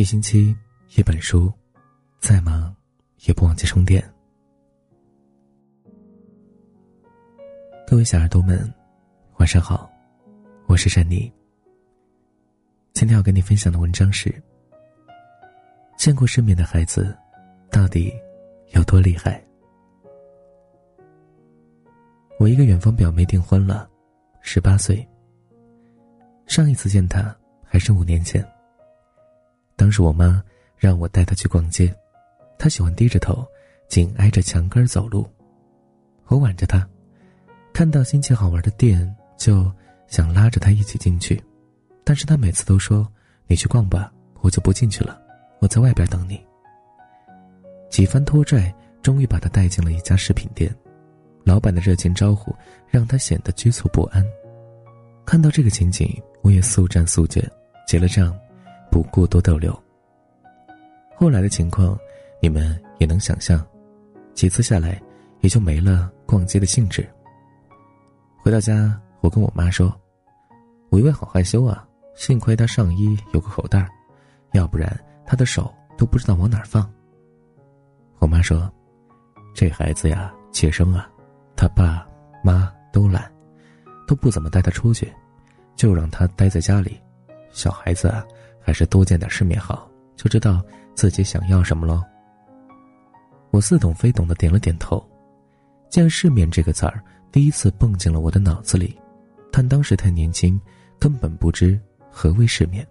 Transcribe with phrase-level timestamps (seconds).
[0.00, 0.56] 一星期
[0.96, 1.52] 一本书，
[2.20, 2.74] 再忙
[3.26, 4.02] 也不忘记充电。
[7.86, 8.58] 各位小耳朵们，
[9.36, 9.90] 晚上好，
[10.64, 11.30] 我是珊妮。
[12.94, 14.34] 今天要跟你分享的文章是：
[15.98, 17.14] 见过世面的孩子
[17.70, 18.10] 到底
[18.68, 19.44] 有多厉害？
[22.38, 23.86] 我一个远方表妹订婚了，
[24.40, 25.06] 十八岁。
[26.46, 28.42] 上一次见她还是五年前。
[29.80, 30.44] 当时我妈
[30.76, 31.90] 让我带她去逛街，
[32.58, 33.42] 她喜欢低着头，
[33.88, 35.26] 紧挨着墙根走路。
[36.26, 36.86] 我挽着她，
[37.72, 39.72] 看到新奇好玩的店，就
[40.06, 41.42] 想拉着她一起进去，
[42.04, 43.10] 但是她每次都说
[43.48, 44.12] ：“你去逛吧，
[44.42, 45.18] 我就不进去了，
[45.62, 46.38] 我在外边等你。”
[47.88, 50.70] 几番拖拽，终于把她带进了一家饰品店，
[51.42, 52.54] 老板的热情招呼
[52.86, 54.22] 让她显得局促不安。
[55.24, 57.50] 看到这个情景，我也速战速决，
[57.88, 58.38] 结了账。
[58.90, 59.72] 不过多逗留。
[61.14, 61.98] 后来的情况，
[62.40, 63.64] 你们也能想象，
[64.34, 65.00] 几次下来，
[65.40, 67.06] 也就没了逛街的兴致。
[68.42, 69.94] 回到家，我跟我妈说
[70.88, 73.86] ：“我以为好害羞啊，幸亏他上衣有个口袋，
[74.52, 76.90] 要不然他的手都不知道往哪放。”
[78.18, 78.70] 我妈说
[79.54, 81.08] ：“这孩子呀，怯生啊，
[81.54, 82.06] 他爸
[82.42, 83.30] 妈都懒，
[84.06, 85.12] 都不怎么带他出去，
[85.76, 86.98] 就让他待在家里。
[87.52, 88.24] 小孩子。”啊。”
[88.60, 90.62] 还是多见点世面好，就知道
[90.94, 92.02] 自己想要什么喽。
[93.50, 95.04] 我似懂非懂的点了点头。
[95.88, 97.02] 见世面这个词儿
[97.32, 98.96] 第一次蹦进了我的脑子里，
[99.50, 100.60] 但当时太年轻，
[100.98, 101.80] 根本不知
[102.10, 102.86] 何为世面。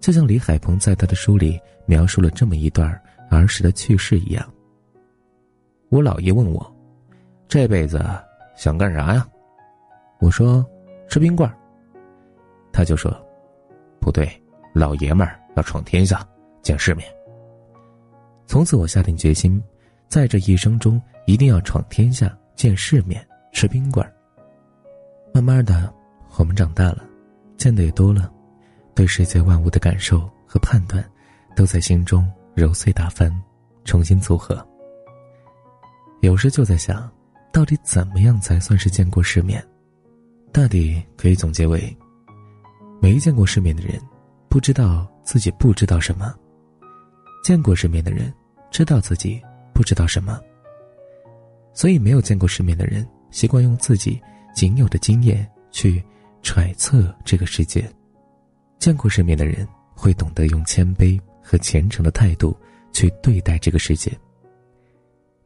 [0.00, 4.52] 就像李海鹏在他的书里描述了这么一段儿时的趣事一样。
[5.88, 6.76] 我姥爷问我
[7.48, 8.04] ：“这辈子
[8.56, 9.26] 想干啥呀？”
[10.20, 10.64] 我说
[11.08, 11.56] ：“吃冰棍儿。”
[12.72, 13.10] 他就说
[14.02, 14.28] ：“不对。”
[14.74, 16.26] 老爷们儿要闯天下，
[16.62, 17.06] 见世面。
[18.46, 19.62] 从此我下定决心，
[20.08, 24.10] 在这一生中一定要闯天下、见世面、吃冰棍儿。
[25.34, 25.92] 慢慢的，
[26.38, 27.04] 我们长大了，
[27.58, 28.32] 见的也多了，
[28.94, 31.04] 对世界万物的感受和判断，
[31.54, 33.30] 都在心中揉碎打翻，
[33.84, 34.66] 重新组合。
[36.22, 37.10] 有时就在想，
[37.52, 39.62] 到底怎么样才算是见过世面？
[40.50, 41.94] 大抵可以总结为：
[43.02, 44.00] 没见过世面的人。
[44.48, 46.32] 不知道自己不知道什么，
[47.42, 48.32] 见过世面的人
[48.70, 49.42] 知道自己
[49.72, 50.38] 不知道什么。
[51.72, 54.20] 所以，没有见过世面的人习惯用自己
[54.54, 56.04] 仅有的经验去
[56.42, 57.82] 揣测这个世界；
[58.78, 62.54] 见过世面的人会懂得用谦卑和虔诚的态度
[62.92, 64.12] 去对待这个世界。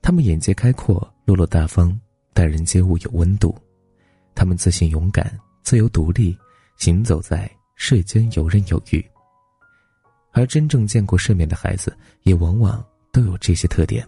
[0.03, 1.97] 他们眼界开阔，落落大方，
[2.35, 3.55] 待人接物有温度；
[4.35, 6.37] 他们自信勇敢，自由独立，
[6.77, 7.51] 行走在。
[7.79, 9.05] 世间游刃有余，
[10.33, 12.83] 而真正见过世面的孩子，也往往
[13.13, 14.03] 都有这些特点。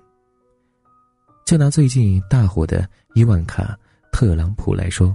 [1.45, 3.79] 就拿最近大火的伊万卡·
[4.11, 5.15] 特朗普来说，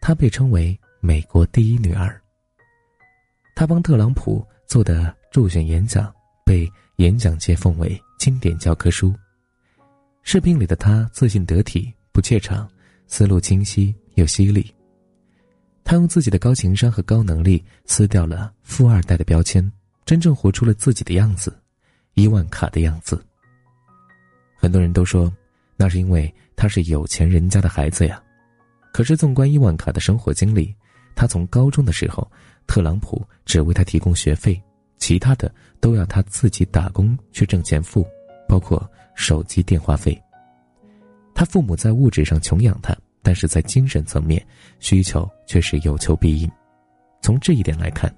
[0.00, 2.22] 她被称为美国第一女儿。
[3.56, 6.14] 她帮特朗普做的助选演讲，
[6.44, 9.14] 被演讲界奉为经典教科书。
[10.22, 12.68] 视频里的她自信得体，不怯场，
[13.08, 14.73] 思路清晰又犀利。
[15.84, 19.70] 他用自己的高情商和高能力撕掉了富二代的标签，
[20.06, 21.54] 真正活出了自己的样子，
[22.14, 23.22] 伊万卡的样子。
[24.56, 25.30] 很多人都说，
[25.76, 28.20] 那是因为他是有钱人家的孩子呀。
[28.92, 30.74] 可是纵观伊万卡的生活经历，
[31.14, 32.26] 他从高中的时候，
[32.66, 34.60] 特朗普只为他提供学费，
[34.96, 38.06] 其他的都要他自己打工去挣钱付，
[38.48, 40.18] 包括手机电话费。
[41.34, 42.96] 他父母在物质上穷养他。
[43.24, 44.46] 但是在精神层面，
[44.78, 46.48] 需求却是有求必应。
[47.22, 48.14] 从这一点来看，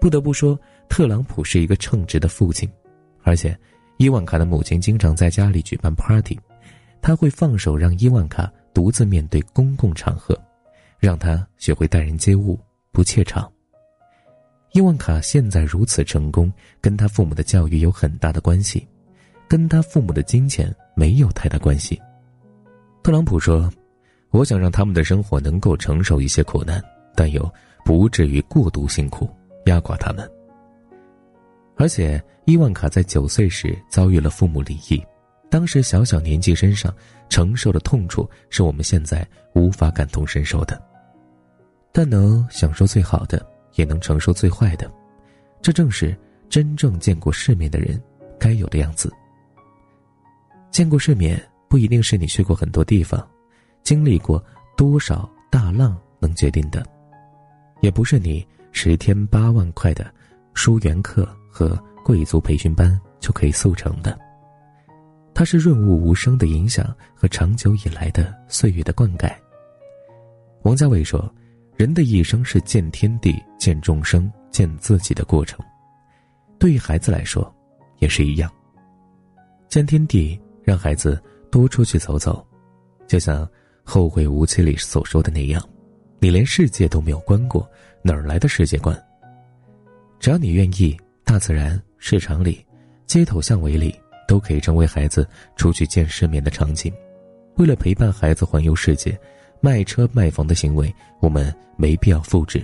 [0.00, 0.56] 不得不说，
[0.88, 2.70] 特朗普是一个称职的父亲。
[3.24, 3.58] 而且，
[3.96, 6.38] 伊万卡的母亲经常在家里举办 party，
[7.02, 10.40] 他会放手让伊万卡独自面对公共场合，
[11.00, 12.56] 让他学会待人接物，
[12.92, 13.50] 不怯场。
[14.72, 18.86] 伊万卡现在如此成功，跟他父母的教育有很大的关系，
[19.48, 22.00] 跟他父母的金钱没有太大关系。
[23.02, 23.68] 特朗普说。
[24.34, 26.82] 我想让他们的生活能够承受一些苦难，
[27.14, 27.48] 但又
[27.84, 29.30] 不至于过度辛苦，
[29.66, 30.28] 压垮他们。
[31.76, 35.00] 而且伊万卡在九岁时遭遇了父母离异，
[35.48, 36.92] 当时小小年纪身上
[37.28, 40.82] 承受的痛楚是我们现在无法感同身受的。
[41.92, 43.40] 但能享受最好的，
[43.76, 44.92] 也能承受最坏的，
[45.62, 46.12] 这正是
[46.50, 48.02] 真正见过世面的人
[48.36, 49.12] 该有的样子。
[50.72, 53.24] 见过世面不一定是你去过很多地方。
[53.84, 54.42] 经历过
[54.76, 56.84] 多少大浪能决定的，
[57.80, 60.12] 也不是你十天八万块的
[60.54, 64.18] 书缘课和贵族培训班就可以速成的。
[65.34, 69.30] 它是润物无声的影响和长久以来的岁月的灌溉。
[70.62, 71.32] 王家卫说
[71.76, 75.58] ：“人的一生是见天地、见众生、见自己的过程。”
[76.58, 77.54] 对于孩子来说，
[77.98, 78.50] 也是一样。
[79.68, 82.46] 见天地，让孩子多出去走走，
[83.06, 83.44] 就像
[83.84, 85.62] 《后会无期》里所说的那样
[86.18, 87.70] ：“你连世界都没有观过，
[88.02, 89.00] 哪儿来的世界观？”
[90.18, 92.64] 只要你愿意，大自然、市场里、
[93.06, 93.94] 街头巷尾里。
[94.26, 96.90] 都可以成为孩子出去见世面的场景。
[97.56, 99.14] 为了陪伴孩子环游世界，
[99.60, 100.90] 卖车卖房的行为
[101.20, 102.60] 我们没必要复制；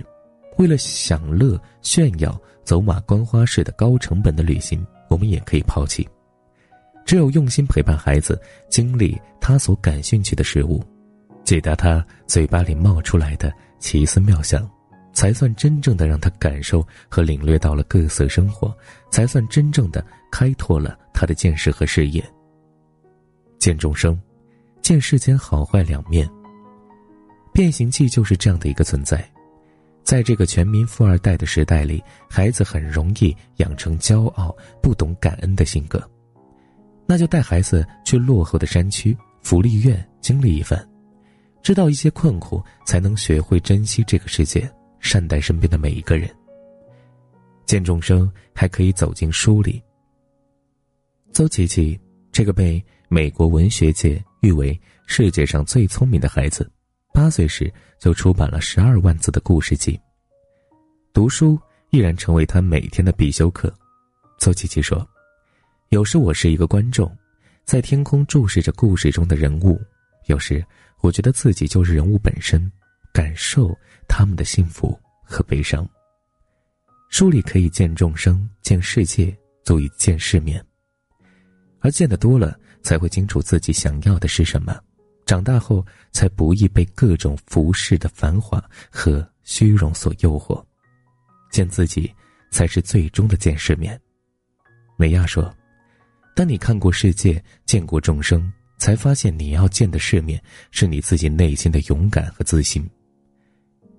[0.57, 6.09] 为了享乐炫耀、走马观花式的高成本的旅行，我们也可以抛弃。
[7.05, 10.83] 只有用心陪伴孩子，经历他所感兴趣的事物，
[11.43, 14.69] 解答他嘴巴里冒出来的奇思妙想。
[15.13, 18.73] 才算真正的让他感受和领略到了各色生活，
[19.09, 20.01] 才算真正的
[20.31, 22.23] 开拓了他的见识和视野。
[23.59, 24.17] 见众生，
[24.81, 26.25] 见世间好坏两面。
[27.53, 29.29] 变形记就是这样的一个存在，
[30.01, 36.01] 在这个全民富二代的时代里，孩子很容易养成骄傲、不懂感恩的性格，
[37.05, 40.81] 那就带孩子去落后的山区、福利院经历一番，
[41.61, 44.69] 知道一些困苦，才能学会珍惜这个世界。
[45.01, 46.29] 善待身边的每一个人。
[47.65, 49.81] 见众生，还可以走进书里。
[51.31, 51.99] 邹琪琪
[52.31, 56.71] 这个被美国文学界誉为世界上最聪明的孩子，
[57.11, 59.99] 八岁时就出版了十二万字的故事集。
[61.13, 61.59] 读书
[61.89, 63.73] 依然成为他每天的必修课。
[64.37, 65.03] 邹琪琪说
[65.89, 67.11] ：“有时我是一个观众，
[67.65, 69.79] 在天空注视着故事中的人物；
[70.27, 70.63] 有时
[71.01, 72.71] 我觉得自己就是人物本身。”
[73.13, 73.77] 感受
[74.07, 75.85] 他们的幸福和悲伤。
[77.09, 80.65] 书里可以见众生、见世界，足以见世面。
[81.81, 84.79] 而见得多了，才会清楚自己想要的是什么。
[85.25, 90.63] 长大后，才不易被各种浮世的繁华和虚荣所诱惑。
[91.51, 92.15] 见自己，
[92.49, 93.99] 才是最终的见世面。
[94.95, 95.53] 美亚说
[96.33, 98.49] ：“当你看过世界，见过众生，
[98.81, 100.41] 才发现你要见的世面，
[100.71, 102.83] 是你自己内心的勇敢和自信。”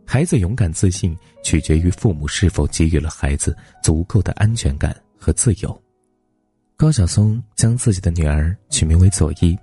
[0.05, 5.83] 孩子勇敢自信，取决于父母是否给予了孩子足够的安全感和自由。
[6.77, 9.57] 高晓松将自己的女儿取名为佐伊，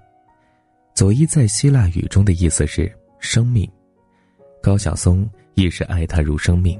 [0.96, 2.90] 佐伊在希腊语中的意思是
[3.20, 3.70] 生命。
[4.64, 6.80] 高晓松亦是爱她如生命。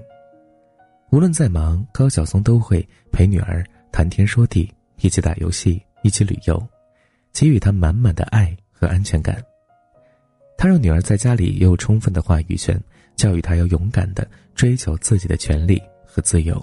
[1.12, 6.66] 无论再忙，高晓松都会陪女儿谈天说地，一起打游戏，一起旅游，
[7.34, 9.42] 给予她满满的爱和安全感。
[10.58, 12.82] 他让女儿在家里也有充分的话语权。
[13.16, 16.58] 教育他要勇敢的追求自己的权利和自由。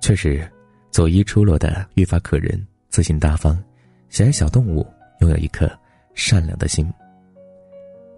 [0.00, 0.50] 确实，
[0.90, 3.62] 佐伊出落的愈发可人，自信大方，
[4.08, 4.86] 喜爱小动物，
[5.20, 5.70] 拥有一颗
[6.14, 6.90] 善良的心。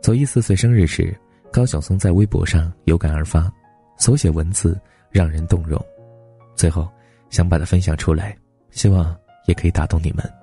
[0.00, 1.12] 佐伊四岁生日时，
[1.52, 3.52] 高晓松在微博上有感而发，
[3.96, 5.84] 所写文字让人动容。
[6.54, 6.88] 最后，
[7.30, 8.38] 想把它分享出来，
[8.70, 9.12] 希望
[9.46, 10.37] 也可以打动你们。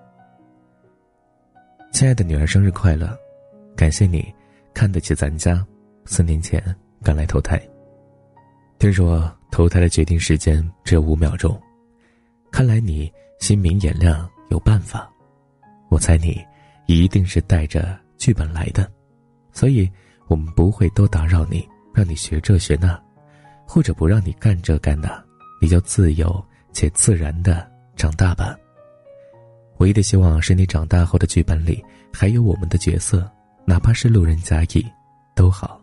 [1.95, 3.18] 亲爱的女儿，生日快乐！
[3.73, 4.21] 感谢你
[4.73, 5.66] 看得起咱家。
[6.04, 6.61] 四年前
[7.02, 7.57] 赶来投胎。
[8.78, 11.57] 听说投胎的决定时间只有五秒钟，
[12.52, 13.09] 看来你
[13.40, 15.09] 心明眼亮，有办法。
[15.87, 16.37] 我猜你
[16.85, 18.92] 一定是带着剧本来的，
[19.54, 19.90] 所以
[20.28, 23.02] 我们不会多打扰你，让你学这学那，
[23.66, 25.23] 或者不让你干这干那，
[25.61, 28.54] 你就自由且自然的长大吧。
[29.78, 33.30] 唯一的希望是你长大后的剧本里还有我们的角色，
[33.66, 34.86] 哪怕是路人甲乙，
[35.36, 35.82] 都好。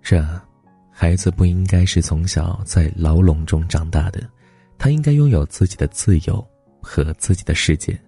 [0.00, 0.42] 是啊，
[0.90, 4.22] 孩子不应该是从小在牢笼中长大的，
[4.78, 6.44] 他应该拥有自己的自由
[6.80, 7.98] 和自己的世界。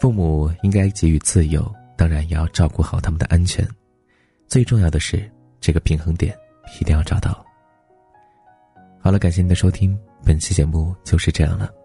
[0.00, 3.66] 父母应该给予自由，当然也要照顾好他们的安全。
[4.46, 5.28] 最重要的是，
[5.60, 6.36] 这个平衡点
[6.80, 7.44] 一定要找到。
[9.00, 11.81] 好了，感谢您的收听，本期节目就是这样了。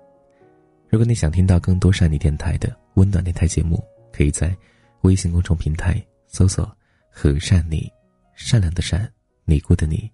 [0.89, 4.55] 如果你想听到更多善你电台的温暖电台节目，可以在
[5.01, 6.69] 微信公众平台搜索
[7.11, 7.91] “和善你”。
[8.35, 9.11] 善良的善，
[9.45, 10.09] 尼姑的尼，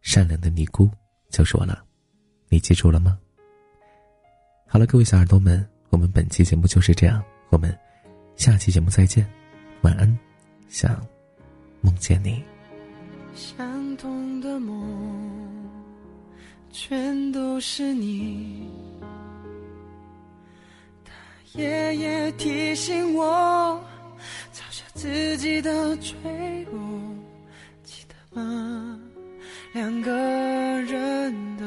[0.00, 0.88] 善良的尼姑
[1.30, 1.84] 就是我了，
[2.48, 3.18] 你记住了吗？
[4.68, 7.76] 好了，各位小耳朵们，我们本期节目就是这样，我们
[8.36, 9.28] 下期节目再见，
[9.82, 10.18] 晚安，
[10.68, 11.04] 想
[11.80, 12.42] 梦见你。
[13.34, 15.68] 相同的梦，
[16.70, 18.70] 全都是你。
[21.56, 23.80] 夜夜提醒我
[24.52, 26.16] 嘲笑自己的脆
[26.70, 26.78] 弱
[27.82, 29.00] 记得吗？
[29.72, 31.64] 两个人的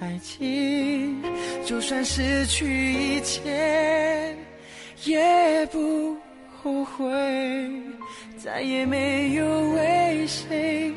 [0.00, 1.22] 爱情
[1.64, 4.36] 就算失去一切
[5.04, 6.16] 也不
[6.62, 7.06] 后悔
[8.36, 10.92] 再也没有为谁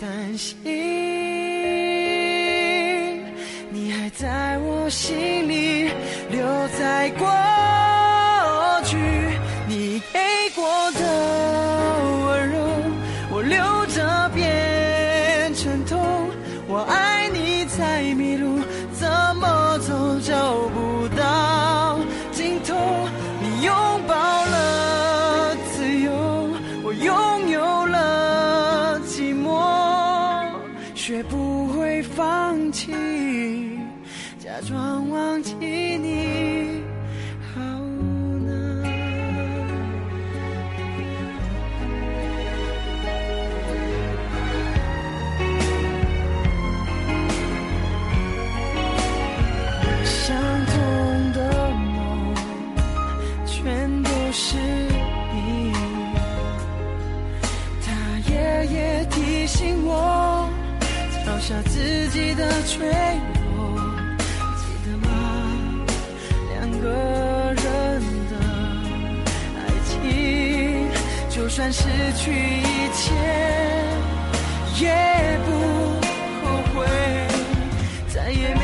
[0.00, 0.56] 担心
[3.70, 5.83] 你还在我心里。
[6.78, 7.53] 在过。
[61.46, 63.76] 下自己的脆弱，
[64.56, 65.06] 记得吗？
[66.54, 67.60] 两个人
[68.30, 68.34] 的
[69.58, 69.92] 爱情，
[71.28, 71.84] 就算失
[72.16, 73.12] 去一切
[74.80, 74.88] 也
[75.44, 75.50] 不
[76.46, 76.86] 后悔。
[78.08, 78.63] 再也没。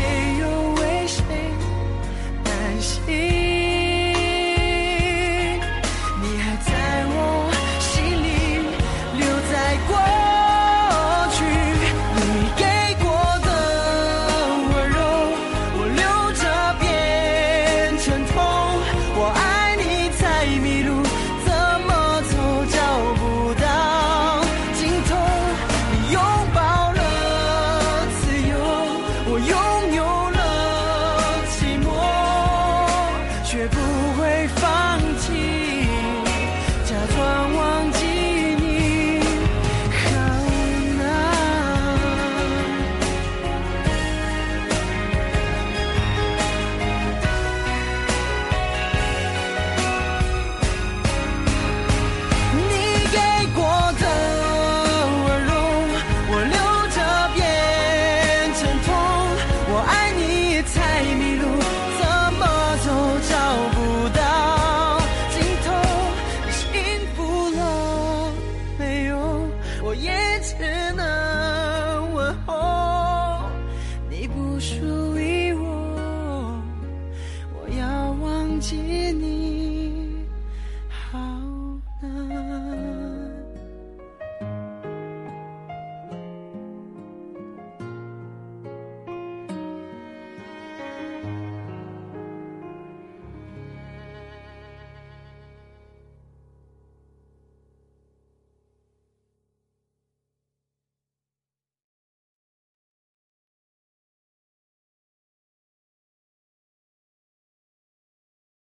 [33.61, 34.00] Jesús.